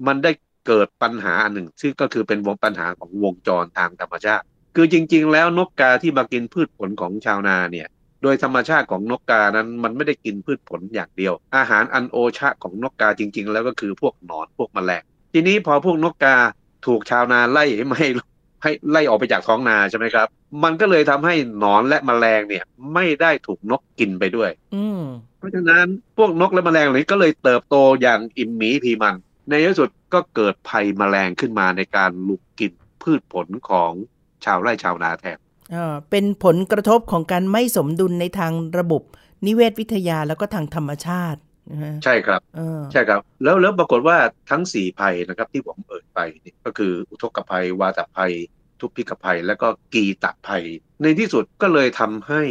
[0.06, 0.32] มันได้
[0.66, 4.44] เกิดปัญหาอันหนึ่ง ซึ่งก็คือเป็นวงปัญหาของวงจรทางธรรมชาติ
[4.76, 7.88] คือจริง ๆ แล้วนกกาที่มากินพืชผลของชาวนาเนี่ย
[8.22, 16.36] โดยธรรมชาติของนกกานั้นมันไม่ได้กินพืชผลอย่างเดียว อาหารอันโอชะของนกกาจริง ๆ แล้วก็คือพวกหนอนพวกแมลงทีนี้พอพวกนกกา
[16.86, 18.04] ถูกชาวนาไล่ไม่
[18.62, 20.26] ให้ให้ไล่ออกไปจากท้องนาใช่ไหมครับ
[20.64, 25.02] มันก็เลยทำให้หนอนและแมลงเนี่ย ไม่ได้ถูกนกกินไปด้วย อืม
[25.38, 29.14] เพราะฉะนั้นพวกนกและแมลงเหล่านี้ก็เลยเติบโตอย่างอิ่มหมีพีมัน
[29.48, 33.92] ในที่สุดก็เกิดภัยแมลงขึ้นมาในการลุกกินพืชผลของ
[34.44, 35.38] ชาวไร่ชาวนาแทน
[35.74, 39.02] อ่าเป็นผลกระทบของการไม่สมดุลในทางระบบ
[39.46, 41.40] นิเวศวิทยาแล้วก็ทางธรรมชาติ
[41.70, 44.16] นะฮะใช่ครับเออใช่ครับ แล้วแล้วปรากฏว่า
[44.50, 48.32] ทั้งสี่ภัยนะครับ ที่ผมเอ่ยไปเนี่ยก็คืออุทกภัย วาตภัย
[48.80, 50.64] ทุพพิกภัย และก็กีตภัย
[51.02, 52.42] ในที่สุดก็เลยทำให้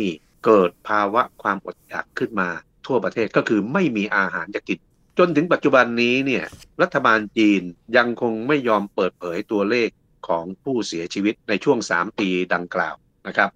[0.46, 2.50] เกิดภาวะความอดอยากขึ้นมา
[2.86, 4.80] ทั่วประเทศก็คือไม่มีอาหารจะกิน
[5.18, 6.46] จนถึงปัจจุบันนี้เนี่ย
[6.82, 7.62] รัฐบาลจีน
[7.98, 9.90] ยังคงไม่ยอมเปิดเผยตัวเลข
[10.28, 12.96] ของผู้เสียชีวิตในช่วง 3 ปีดังกล่าว
[13.28, 13.50] นะครับ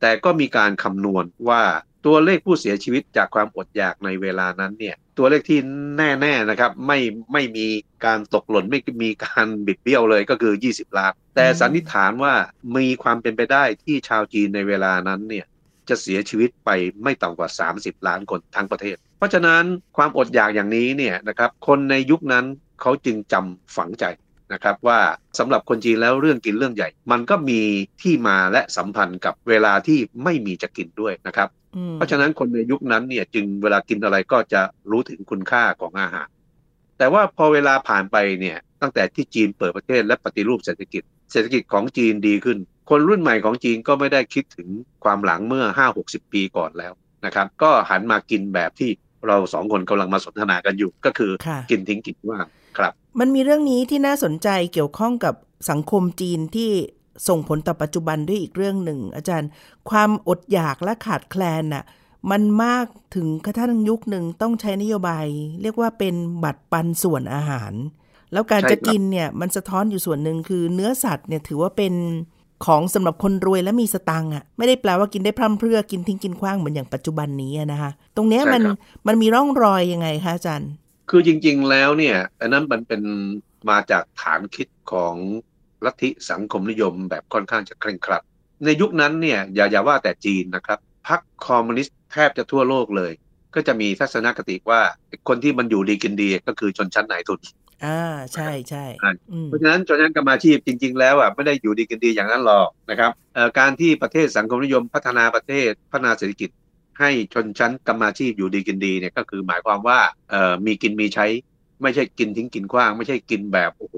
[0.00, 1.62] แต่ก็มีการคำนวณว่า
[2.06, 5.58] ตัวเลขผู้เสียชีวิตจากความอดอยากในเวลานั้นเนี่ยตัวเลขที่
[5.96, 6.98] แน่ๆนะครับไม่
[7.32, 7.66] ไม่มี
[8.04, 12.34] การตกหล่นไม่มีการบิดเบี้ยวเลยก็คือ 20 ล้าน แต่สันนิษฐานว่า
[12.76, 15.46] มีความเป็นไปได้ที่ชาวจีนในเวลานั้นเนี่ย
[15.88, 16.70] จะเสียชีวิตไป
[17.02, 19.62] ไม่ต่ำกว่า 30 ล้านคนทั้งประเทศ เพราะฉะนั้น
[19.96, 22.44] ความอดอยากอย่างนี้เนี่ยนะครับคนในยุคนั้น
[22.80, 24.04] เขาจึงจำฝังใจ
[24.52, 25.00] นะครับว่า
[25.38, 27.60] สำหรับคนจีนแล้วเรื่องกินเรื่องใหญ่ มันก็มี
[28.02, 36.28] ที่มาและสัมพันธ์กับเวลาที่ไม่มีจะกินด้วยนะครับอืมเพราะฉะนั้นคนในยุคนั้นเนี่ยจึงเวลากินอะไรก็จะรู้ถึงคุณค่าของอาหาร
[36.98, 42.58] แต่ว่าพอเวลาผ่านไปเนี่ยตั้งแต่ที่จีนเปิดประเทศและปฏิรูปเศรษฐกิจ เศรษฐกิจของจีนดีขึ้น
[42.90, 44.68] คนรุ่นใหม่ของจีนก็ไม่ได้คิดถึง
[45.04, 45.64] ความหลังเมื่อ
[45.98, 46.92] 5-60 ปีก่อนแล้ว
[47.24, 48.90] นะครับก็หันมากินแบบที่
[49.26, 52.65] เราสองคนกำลังมาสนทนากันอยู่ก็คือค่ะกินทิ้งกินว่างครับ
[53.18, 55.34] มันมีเรื่องนี้ที่น่าสนใจเกี่ยวข้องกับ
[55.70, 56.70] สังคมจีนที่
[57.28, 59.48] ส่งผลต่อปัจจุบันด้วยอีกเรื่องหนึ่ง อาจารย์
[59.90, 61.84] ความอดอยากและขาดแคลนน่ะ
[62.30, 65.26] มันมากถึงกระทั่งยุคหนึ่งต้องใช้นโยบาย
[65.62, 67.72] เรียกว่าเป็นบัตรปันส่วนอาหาร
[68.32, 71.94] แล้วการจะกินเนี่ยมันสะท้อนอยู่ส่วนหนึ่งคือเนื้อสัตว์เนี่ยถือว่าเป็น
[72.66, 78.62] ของสำหรับคนรวยและมีสตังค์อะไม่ได้แปลว่ากินได้พร่ำเพรื่อกินทิ้งกินขว้างเหมือนอย่างปัจจุบันนี้นะคะ ตรงเนี้ยมัน
[79.06, 80.70] มันมีร่องรอยยังไงคะอาจารย์
[81.10, 83.02] คือจริง ๆ แล้วเนี่ยอันนั้นมันเป็น
[83.70, 85.14] มาจากฐานคิดของ
[85.84, 88.22] ลัทธิสังคมนิยมแบบค่อนข้างจะเคร่งครัด
[88.64, 93.12] ในยุคนั้นเนี่ยอย่าอย่าว่าแต่จีนนะครับพรรคคอมมิวนิสต์แทบจะทั่วโลกเลย
[93.54, 94.80] ก็จะมีทัศนคติว่า
[95.28, 97.40] คนที่มันอยู่ดีกินดีก็คือชนชั้นนายทุน
[97.84, 98.00] อ่า
[98.34, 98.84] ใช่ใช่
[99.44, 103.10] เพราะฉะนั้นชนชั้นกรรมาชีพจริง ๆ แล้วอะไม่ได้อยู่ดีกินดีอย่างนั้นหรอกนะครับ
[103.58, 106.50] การที่ประเทศสังคมนิยมพัฒนาประเทศพัฒนาเศรษฐกิจ
[106.98, 109.98] ให้ชนชั้นกรรมาชีพอยู่ดีกินดีเนี่ยก็คือหมายความว่า
[110.30, 111.26] เอ่อมีกินมีใช้
[111.82, 113.96] ไม่ใช่กินทิ้งกินขว้าง ไม่ใช่กินแบบโอ้โห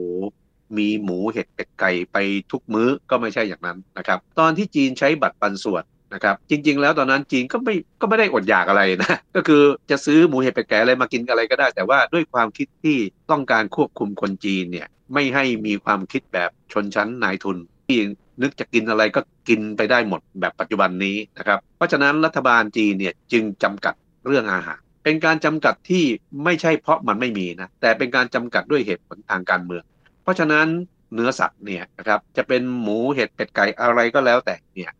[0.77, 2.17] มีหมูเห็ดเป็ดไก่ไป
[2.51, 5.85] ทุกมื้อก็ไม่ใช่อย่างนั้นนะครับ ตอนที่จีนใช้บัตรปันส่วน
[6.15, 12.97] นะครับ จริง ๆ แล้วตอนนั้นจีนก็ไม่ก็ไม่ได้อดอยากอะไรนะก็คือจะซื้อหมูเห็ดเป็ดไก่อะไรมากินอะไรก็ได้ แต่ว่าด้วยความคิดที่
[13.31, 17.57] ต้องการควบคุมคนจีนเนี่ยไม่ให้มีความคิดแบบชนชั้นนายทุน
[17.87, 17.99] ที่
[18.43, 23.95] นึกจะกินอะไรก็กินไปได้หมดแบบปัจจุบันนี้นะครับ เพราะฉะนั้นรัฐบาลจีนเนี่ยจึงจำกัด
[24.27, 26.05] เรื่องอาหาร เป็นการจำกัดที่
[26.45, 29.85] ไม่ใช่เพราะมันไม่มีนะแต่เป็นการจำกัดด้วยเหตุผลทางการเมือง
[30.23, 30.67] เพราะฉะนั้น
[31.15, 34.93] เนื้อสัตว์เนี่ยนะครับจะเป็นหมูเห็ดเป็ดไก่อะไรก็แล้วแต่เนี่ย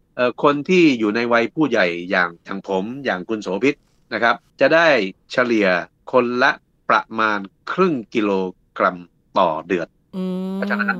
[0.43, 3.75] คนที่อยู่ในวัยผู้ใหญ่อย่างทางผมอย่างคุณโสภิต
[4.15, 4.89] นะครับ จะได้
[5.33, 5.69] เฉลี่ย
[6.13, 6.51] คนละ
[6.89, 7.41] ประมาณ
[7.73, 8.31] ครึ่งกิโล
[8.79, 8.97] กรัม
[9.39, 9.89] ต่อเดือน
[10.55, 10.99] เพราะฉะนั้น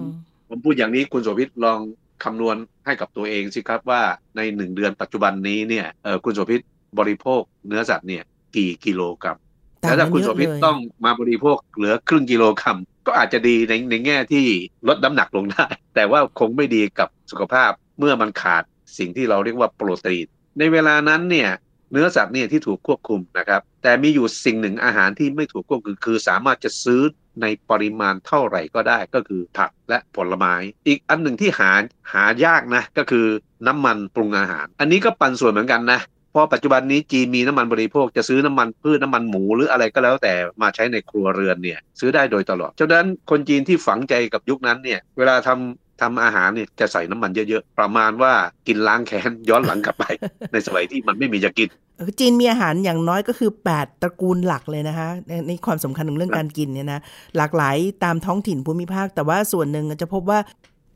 [0.49, 1.81] ผมพูดอย่างนี้คุณโสภิตลอง
[2.25, 4.03] คำนวณให้กับตัวเองสิครับว่า
[4.37, 5.87] ในหนึ่งเดือนปัจจุบันนี้เนี่ย
[6.25, 6.61] คุณโสภิต
[6.99, 8.23] บริโภคเนื้อสัตว์เนี่ย
[8.57, 9.39] กี่กิโลกรัม
[9.81, 14.47] แล้วถ้าคุณโสภิตต้องมาบริโภคเหลือครึ่งกิโลกรัมก็อาจจะดีในในแง่ที่
[14.89, 18.63] ลดน้ำหนักลงได้ แต่ว่าคงไม่ดีกับสุขภาพเมื่อมันขาด
[18.99, 20.27] สิ่งที่เราเรียกว่าโปรตีน
[20.59, 21.51] ในเวลานั้นเนี่ย
[21.93, 27.01] เนื้อสัตว์เนี่ยที่ถูกควบคุมนะครับ แต่มีอยู่สิ่งหนึ่งอาหารที่ไม่ถูกควบคุมคือสามารถจะซื้อ
[27.43, 30.55] ในปริมาณเท่าไหร่ก็ได้ก็คือผักและผลไม้
[30.87, 31.71] อีกอันหนึ่งที่หา
[32.13, 33.27] หายากนะก็คือ
[33.67, 36.01] น้ำมันปรุงอาหาร อันนี้ก็ปันส่วนเหมือนกันนะ
[36.33, 48.33] เพราะปัจจุบันนี้จีนมีน้ำมันบริโภคจะซื้อน้ำมันพืชน้ำมันหมูหรืออะไรก็แล้วแต่มาใช้ในครัวเรือนเนี่ยซื้อได้โดยตลอดฉะนั้นคนจีนที่ฝังใจกับยุคนั้นเนี่ยเวลาทำ ทำอาหารเนี่ยจะใส่น้ำมันเยอะๆ ประมาณว่า
[48.67, 50.05] กินล้างแค้นย้อนหลังกลับไป
[50.53, 51.69] ในสมัยที่มันไม่มีจะกิน
[52.19, 55.09] จีนมีอาหารอย่างน้อยก็คือ 8 ตระกูลหลักเลยนะคะ
[55.49, 57.01] ในความสำคัญของเรื่องการกินเนี่ยนะ
[57.37, 60.39] หลากหลายตามท้องถิ่นภูมิภาค แต่ว่าส่วนหนึ่งจะพบว่า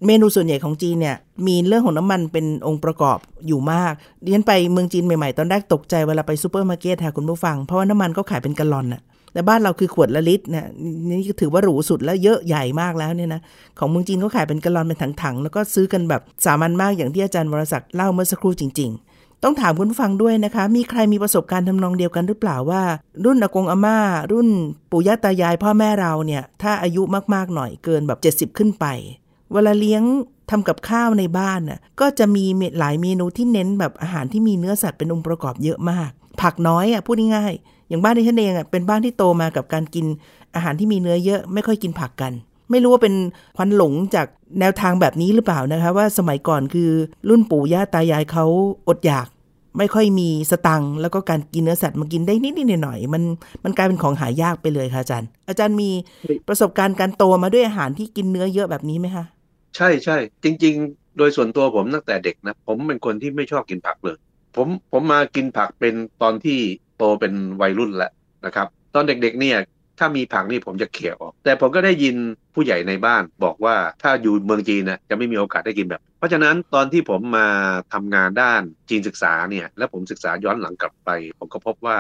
[0.07, 3.93] เมนูส่วนใหญ่ของจีนเนี่ยมีเรื่องของน้ำมันเป็นองค์ประกอบอยู่มาก
[4.25, 10.67] ดิฉันไปเมืองจีนใหม่ๆ ตอนแรกตกใจเวลาไปซูเปอร์มาร์เก็ตค่ะคุณผู้ฟัง เพราะว่าน้ำมันก็ขายเป็นแกลลอนอะ แต่บ้านเราคือขวดละลิตรนะ
[11.09, 13.41] นี่ถือว่าหรูสุดแล้วเยอะใหญ่มากแล้วเนี่ยนะ
[13.79, 22.83] ของเมืองจีนก็ขายเป็นแกลลอนเป็นถังๆ แล้วก็ซื้อกันแบบสามัญมากอย่างที่อาจารย์วรศักดิ์เล่าเมื่อสักครู่จริง ๆต้องถามคุณฟังด้วยนะคะ มีใครมีประสบการณ์ทำนองเดียวกันหรือเปล่าว่า
[23.25, 23.99] รุ่นอากงอาม่า
[24.33, 24.49] รุ่น
[24.91, 27.03] ปู่ย่าตายายพ่อแม่เราเนี่ย ถ้าอายุ
[27.35, 28.87] มากๆหน่อยเกินแบบ 70 ขึ้นไป
[29.53, 30.03] เวลาเลี้ยง
[30.51, 32.45] ทำกับข้าวในบ้านน่ะก็จะมี
[32.79, 37.53] หลายเมนูที่เน้นแบบอาหารที่มีเนื้อสัตว์เป็นองค์ประกอบเยอะมาก ผักน้อยอะพูดง่าย
[37.93, 40.07] อย่างบ้านที่ฉันเองอะเป็นบ้านที่โตมากับการกิน
[40.55, 42.33] อาหารที่มีเนื้อเยอะไม่ค่อยกินผักกัน
[42.71, 43.15] ไม่รู้ว่าเป็น
[43.57, 44.27] ควันหลงจาก
[44.61, 46.91] แนวทางแบบนี้หรือเปล่านะคะ ว่าสมัยก่อนคือ
[47.29, 48.45] รุ่นปู่ย่าตายายเขา
[48.89, 49.27] อดอยาก
[49.79, 53.23] ไม่ค่อยมีสตังแล้วก็การกินเนื้อสัตว์มากินได้นิดๆหน่อยๆมัน
[53.65, 55.91] มันกลายเป็นของหายากไปเลยค่ะอาจารย์ อาจารย์มี
[56.49, 59.25] ประสบการณ์การโตมาด้วยอาหารที่กินเนื้อเยอะแบบนี้ไหมคะ
[59.77, 64.17] ใช่ใช่จริง ๆ โดยส่วนตัวผมตั้งแต่เด็กนะผมเป็นคนที่ไม่ชอบกินผักเลย
[64.57, 66.59] ผมผมมากินผักเป็นตอนที่
[66.92, 68.13] โตเป็นวัยรุ่นแล้ว
[68.47, 69.59] นะครับ ตอนเด็กๆเนี่ย
[69.99, 72.17] ถ้ามีผักนี่ผมจะเขี่ยออก แต่ผมก็ได้ยิน
[72.55, 77.49] ผู้ใหญ่ในบ้านบอกว่าถ้าอยู่เมืองจีนนะจะไม่มีโอกาสได้กินแบบ เพราะฉะนั้นตอนที่ผมมา
[77.93, 81.99] ทำงานด้านจีนศึกษาเนี่ยแล้วผมศึกษาย้อนหลังกลับไป ผมก็พบว่า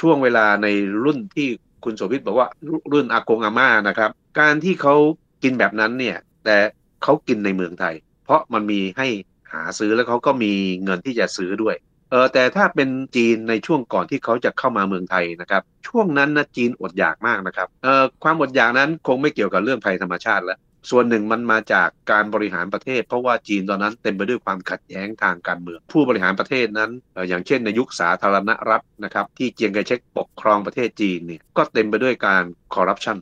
[0.00, 0.66] ช่วงเวลาใน
[1.04, 1.48] รุ่นที่
[1.84, 2.48] คุณโสภิตบอกว่า
[2.92, 4.10] รุ่นอากงอาม่านะครับ
[4.40, 4.94] การที่เขา
[5.42, 6.56] กินแบบนั้นเนี่ยแต่
[7.02, 9.08] เขากินในเมืองไทย เพราะมันมีให้
[9.52, 10.52] หาซื้อแล้วเขาก็มี
[10.84, 11.76] เงินที่จะซื้อด้วย
[12.10, 20.58] เออแต่ถ้าเป็นจีนในช่วงก่อนที่เขาจะเข้ามาเมืองไทยนะครับ ช่วงนั้นนะจีนอดอยากมากนะครับเออความอดอยากนั้นคงไม่เกี่ยวกับเรื่องภัยธรรมชาติแล้ว
[20.90, 26.90] ส่วนหนึ่งมันมาจากการบริหารประเทศ เพราะว่าจีนตอนนั้นเต็มไปด้วยความขัดแย้งทางการเมือง ผู้บริหารประเทศนั้น
[27.28, 33.16] อย่างเช่นในยุคสาธารณรัฐนะครับที่เจียงไคเชกปกครองประเทศจีนเนี่ยก็เต็มไปด้วยการคอร์รัปชัน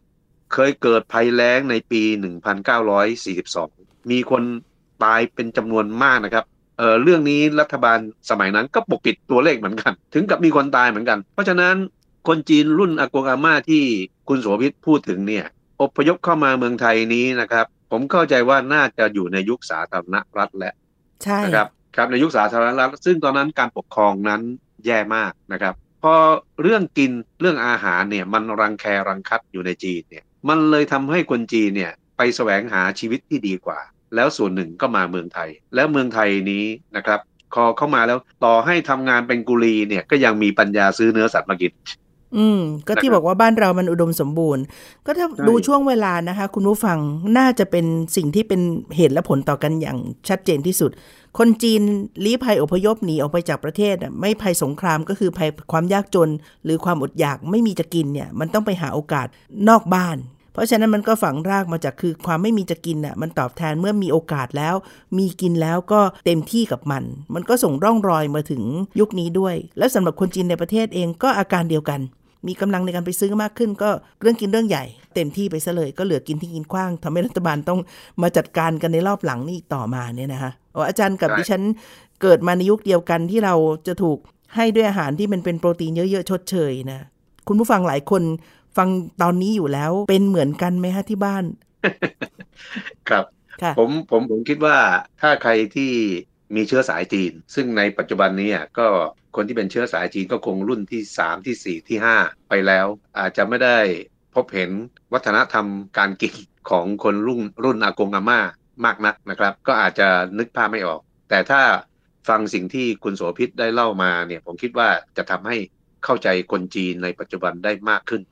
[0.53, 2.03] เคยเกิดภัยแล้งในปี
[3.27, 4.43] 1942 มีคน
[5.05, 6.45] ตายเป็นจำนวนมากนะครับ
[6.79, 7.99] เอ่อเรื่องนี้รัฐบาล
[8.31, 11.75] สมัยนั้นก็ปกปิดตัวเลขเหมือนกัน ถึงกับมีคนตายเหมือนกัน เพราะฉะนั้น
[12.29, 13.83] คนจีนรุ่นอากงอาม่าที่
[14.29, 15.45] คุณโสภิตพูดถึงเนี่ย
[15.83, 20.75] อพยพเข้ามาเมืองไทยนี้นะครับ ผมเข้าใจว่าน่าจะอยู่ในยุคสาธารณรัฐแหละ
[21.25, 24.41] ใช่นะครับครับในยุคสาธารณรัฐ ซึ่งตอนนั้นการปกครองนั้น
[24.87, 26.15] แย่มากนะครับพอ
[26.63, 27.11] เรื่องกิน
[27.41, 33.79] เรื่องอาหารเนี่ยมันรังแครังคัดอยู่ในจีนเนี่ยมันเลยทำให้คนจีนเนี่ยไปแสวงหาชีวิตที่ดีกว่า
[34.15, 36.65] แล้วส่วนหนึ่งก็มาเมืองไทย แล้วเมืองไทยนี้
[36.97, 37.21] นะครับ
[37.55, 41.73] พอเข้ามาแล้วต่อให้ทำงานเป็นกุลีเนี่ยก็ยังมีปัญญาซื้อเนื้อสัตว์มากิน
[42.37, 44.65] อืม ก็ที่บอกว่าบ้านเรามันอุดมสมบูรณ์
[45.07, 46.99] ก็ถ้าดูช่วงเวลานะคะ คุณผู้ฟัง
[47.39, 48.61] น่าจะเป็นสิ่งที่เป็น
[48.97, 49.99] เหตุและผลต่อกันอย่าง
[50.29, 50.91] ชัดเจนที่สุด
[51.39, 51.83] คนจีน
[52.25, 56.31] ลี้ภัยอพยพหนีออกไปจากประเทศไม่ภัยสงครามก็คือภัยความยากจน
[56.65, 59.27] หรือความอดอยากไม่มีจะกินเนี่ย มันต้องไปหาโอกาส
[59.69, 60.17] นอกบ้าน
[60.55, 64.75] เพราะฉะนั้นมันก็ฝังรากมาจากคือความไม่มีจะกินน่ะมันตอบแทนเมื่อมีโอกาสแล้ว
[65.19, 67.03] มีกินแล้วก็เต็มที่กับมัน
[67.35, 68.63] มันก็ส่งร่องรอยมาถึง
[69.01, 72.01] ยุคนี้ด้วย แล้วสำหรับคนจีนในประเทศเองก็อาการเดียวกัน
[72.47, 73.91] มีกำลังในการไปซื้อมากขึ้น ก็
[74.21, 77.81] เรื่องกินเรื่องใหญ่ เต็มที่ไปซะเลยก็เหลือกินที่กินกว้างทำให้รัฐบาลต้อง
[78.23, 80.51] มาจัดการกันในรอบหลังนี่ต่อมาเนี่ยนะคะ
[80.89, 81.63] อาจารย์กับดิฉัน
[82.23, 83.55] เกิดมาในยุคเดียวกันที่เรา
[83.87, 84.19] จะถูก
[84.57, 87.01] ให้ด้วยอาหารที่มันเป็นโปรตีนเยอะๆชดเชยนะ
[87.49, 88.23] คุณผู้ฟังหลายคน
[88.77, 88.89] ฟัง
[89.23, 91.45] ตอนนี้อยู่แล้วเป็นเหมือนกันไหมฮะที่บ้าน
[93.09, 93.25] ครับ
[93.79, 94.77] ผมผมผมคิดว่า
[95.21, 95.93] ถ้าใครที่
[96.55, 98.87] มีเชื้อสายจีน ซึ่งในปัจจุบันนี้ก็
[99.37, 102.17] คนที่เป็นเชื้อสายจีนก็คงรุ่นที่สามที่สี่ที่ห้า
[102.49, 102.87] ไปแล้ว
[103.19, 103.79] อาจจะไม่ได้
[104.35, 104.71] พบเห็น
[105.13, 105.67] วัฒนธรรม
[105.99, 106.35] การกิน
[106.71, 108.41] ของคนรุ่นรุ่นอากงอาม่า
[108.85, 110.09] มากนักนะครับ ก็อาจจะ
[110.39, 111.63] นึกภาพไม่ออก แต่ถ้า
[112.29, 115.57] ฟังสิ่งที่คุณโสภิตได้เล่ามาเนี่ยผมคิดว่าจะทำให้
[116.05, 118.23] เข้าใจคนจีนในปัจจุบันได้มากขึ้น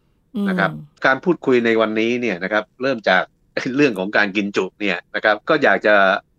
[0.48, 0.70] นะครับ
[1.06, 3.22] การพูดคุยในวันนี้เนี่ยนะครับ เริ่มจาก
[3.76, 5.94] เรื่องของการกินจุเนี่ยนะครับ ก็อยากจะ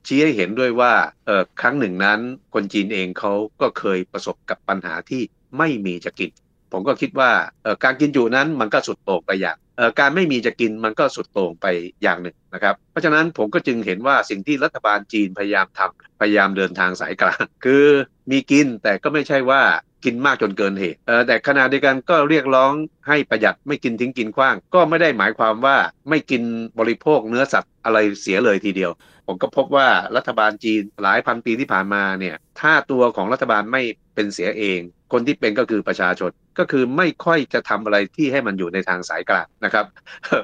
[0.08, 0.94] ชี้ให้เห็นด้วยว่า
[1.26, 2.20] เออครั้งหนึ่งนั้น
[2.54, 5.22] คนจีนเองเขาก็เคยประสบกับปัญหาที่
[5.58, 6.30] ไม่มีจะกิน
[6.72, 7.32] ผมก็คิดว่า
[7.64, 11.66] เออการกินจุนั้นมันก็สุดโต่งไปอย่างเออการไม่มีจะกินมันก็สุดโต่งไป
[12.04, 17.86] อย่างหนึ่งนะครับ เพราะฉะนั้นผมก็จึงเห็นว่าสิ่งที่รัฐบาลจีนพยายามทำพยายามเดินทางสายกลาง คือ
[18.32, 19.62] มีกินแต่ก็ไม่ใช่ว่า
[20.06, 22.72] กินมากจนเกินเหตุแต่ขณะเดียวกันก็เรียกร้อง
[23.08, 25.78] ให้ประหยัดไม่กินทิ้งกินขว้าง ก็ไม่ได้หมายความว่า
[26.10, 26.42] ไม่กิน
[26.80, 28.92] บริโภคเนื้อสัตว์อะไรเสียเลยทีเดียว
[29.28, 33.82] ผมก็พบว่ารัฐบาลจีนหลายพันปีที่ผ่านมาเนี่ยถ้าตัวของรัฐบาลไม่
[34.16, 34.80] เป็นเสียเอง
[35.14, 39.86] คนที่เป็นก็คือประชาชนก็คือไม่ค่อยจะทำอะไรที่ให้มันอยู่ในทางสายกลางนะครับ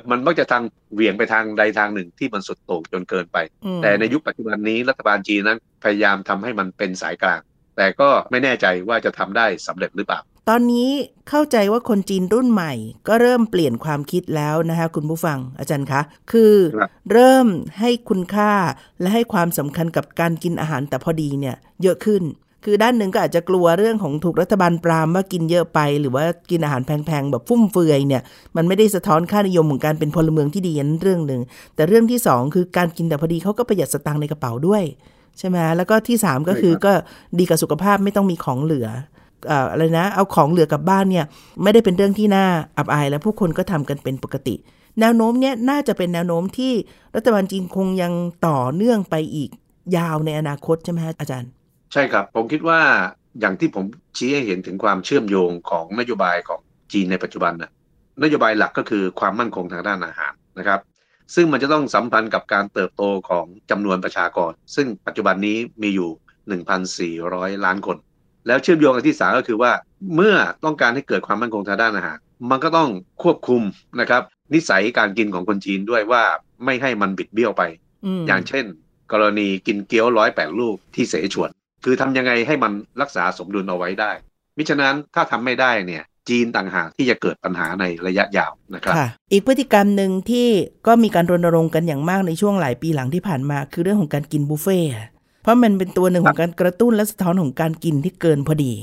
[0.09, 3.37] มันมักจะทางเหวี่ยงไปทางใดทางหนึ่งที่มันสุดโต่งจนเกินไป
[3.83, 7.41] แต่ในยุคปัจจุบันนี้รัฐบาลจีนนั้นพยายามทำให้มันเป็นสายกลาง
[7.79, 10.89] แต่ก็ไม่แน่ใจว่าจะทำได้สำเร็จหรือเปล่า ตอนนี้
[11.29, 12.73] เข้าใจว่าคนจีนรุ่นใหม่
[13.07, 16.53] ก็เริ่มเปลี่ยนความคิดแล้วนะคะคุณผู้ฟังอาจารย์คะ คือ
[17.11, 17.47] เริ่ม
[17.79, 18.51] ให้คุณค่า
[19.01, 22.23] และให้ความสำคัญกับการกินอาหารแต่พอดีเนี่ยเยอะขึ้น
[22.65, 28.21] คือด้านหนึ่งก็อาจจะกลัวเรื่องของถูกรัฐบาลปรามว่ากินเยอะไป หรือว่ากินอาหารแพงๆแบบฟุ่มเฟือยเนี่ย
[28.55, 31.41] มันไม่ได้สะท้อนค่านิยมของการเป็นพลเมืองที่ดีนั่นเรื่องหนึ่ง
[31.75, 34.83] แต่เรื่องที่ 2 คือการกินแต่พอดีเขาก็ประหยัดสตางค์ในกระเป๋าด้วย
[35.39, 36.93] ใช่ไหมแล้วก็ที่ 3 ก็คือก็
[37.39, 38.87] ดีกับสุขภาพไม่ต้องมีของเหลือ
[39.71, 41.25] อะไรนะ เอาของเหลือกลับบ้านเนี่ย
[41.63, 42.45] ไม่ได้เป็นเรื่องที่น่า
[42.77, 44.55] อับอาย และผู้คนก็ทำกันเป็นปกติ
[44.99, 46.73] แนวโน้มเนี้ยน่าจะเป็นแนวโน้มที่
[47.15, 48.13] รัฐบาลจีนคงยัง
[48.47, 49.49] ต่อเนื่องไปอีก
[49.97, 51.49] ยาวในอนาคตใช่ไหมอาจารย์
[51.93, 52.79] ใช่ครับ ผมคิดว่า
[53.39, 53.85] อย่างที่ผม
[54.17, 56.61] ชี้ให้เห็นถึงความเชื่อมโยงของนโยบายของ
[56.93, 57.71] จีนในปัจจุบันนะ
[58.23, 60.79] นโยบายหลักก็คือความมั่นคงทางด้านอาหารนะครับ
[61.35, 66.09] ซึ่งมันจะต้องสัมพันธ์กับการเติบโตของจำนวนประชากร ซึ่งปัจจุบันนี้มีอยู่
[67.19, 67.97] 1,400 ล้านคน
[68.47, 69.71] แล้วเชื่อมโยงกันที่สาก็คือว่า
[70.15, 72.17] เมื่อต้องการให้เกิดความมั่นคงทางด้านอาหาร
[72.49, 72.89] มันก็ต้อง
[73.23, 73.61] ควบคุม
[73.99, 74.21] นะครับ
[74.53, 76.23] นิสัยการกินของคนจีนด้วยว่า
[76.65, 77.63] ไม่ให้มันบิดเบี้ยวไป
[78.27, 78.65] อย่างเช่น
[79.11, 81.49] กรณีกินเกี๊ยวร้อยแปดลูกที่เสฉวน
[81.83, 84.11] คือทำยังไงให้มันรักษาสมดุลเอาไว้ได้
[84.57, 88.95] มิฉะนั้นถ้าทำไม่ได้เนี่ยจีนต่างหากที่จะเกิดปัญหาในระยะยาวนะครับ
[89.31, 90.47] อีกพฤติกรรมหนึ่งที่
[90.87, 94.79] ก็มีการรณรงค์กันอย่างมากในช่วงหลายปีหลังที่ผ่านมา คือเรื่องของการกินบุฟเฟ่
[95.43, 98.73] เพราะมันเป็นตัวหนึ่งของการกระตุ้นและสะท้อนของการกินที่เกินพอดี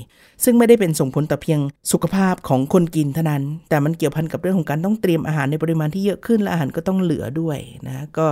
[0.45, 1.61] ซึ่งไม่ได้เป็นส่งผลต่อเพียง
[1.93, 8.27] สุขภาพของคนกินเท่านั้น แต่มันเกี่ยวพันกับเรื่องของการต้องเตรียมอาหารในปริมาณที่เยอะขึ้นและอาหารก็ต้องเหลือด้วยนะก็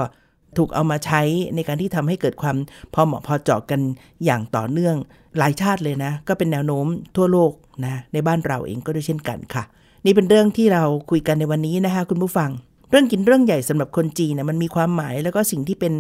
[0.59, 1.23] ถูกเอามาใช้
[1.55, 2.57] ในการที่ทำให้เกิดความ
[2.95, 3.81] พอเหมาะพอเจาะกัน
[4.25, 4.97] อย่างต่อเนื่อง
[5.39, 6.87] หลายชาติเลยนะ ก็เป็นแนวโน้ม
[7.17, 7.53] ทั่วโลก
[7.85, 9.65] นะในบ้านเราเองก็ด้วยเช่นกันค่ะ
[10.05, 12.51] นี่เป็นเรื่องที่เราคุยกันในวันนี้นะคะคุณผู้ฟัง
[12.91, 15.93] เรื่องกินเรื่องใหญ่สำหรับคนจีนนะมันมีความหมายแล้วก็สิ่งที่เป็น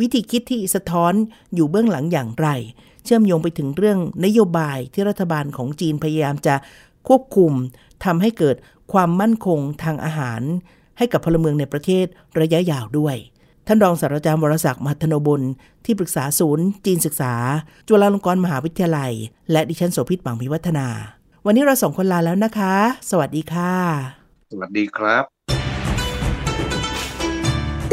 [0.00, 1.12] วิธีคิดที่สะท้อน
[1.54, 2.48] อยู่เบื้องหลังอย่างไร
[3.04, 6.54] เชื่อมโยงไปถึงเรื่องนโยบายที่รัฐบาลของจีนพยายามจะ
[7.08, 7.52] ควบคุม
[8.04, 8.56] ทำให้เกิด
[8.92, 10.40] ความมั่นคงทางอาหาร
[10.98, 12.06] ให้กับพลเมืองในประเทศ
[12.40, 13.16] ระยะยาวด้วย
[13.70, 15.42] ท่านรองศาสตราจารย์วรศักดิ์มหัทโนบุญ
[15.84, 17.34] ที่ปรึกษาศูนย์ จีนศึกษา
[17.88, 19.12] จุฬาลงกรณ์มหาวิทยาลัย
[19.52, 20.88] และดิฉันโสภิตบังพิวัฒนา
[21.46, 22.74] วันนี้เราสองคนลาแล้วนะคะ
[23.10, 23.74] สวัสดีค่ะ
[24.52, 25.24] สวัสดีครับ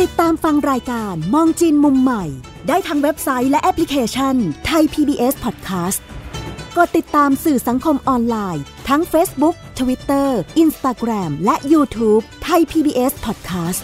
[0.02, 2.24] ติดตามฟังรายการมองจีนมุมใหม่
[2.68, 4.36] ได้ทางเว็บไซต์และแอปพลิเคชัน
[4.66, 6.00] ไทย PBS Podcast
[6.78, 10.30] กดติดตามสื่อสังคมออนไลน์ ทั้ง Facebook, Twitter,
[10.64, 13.84] Instagram และ YouTube ไทย PBS Podcast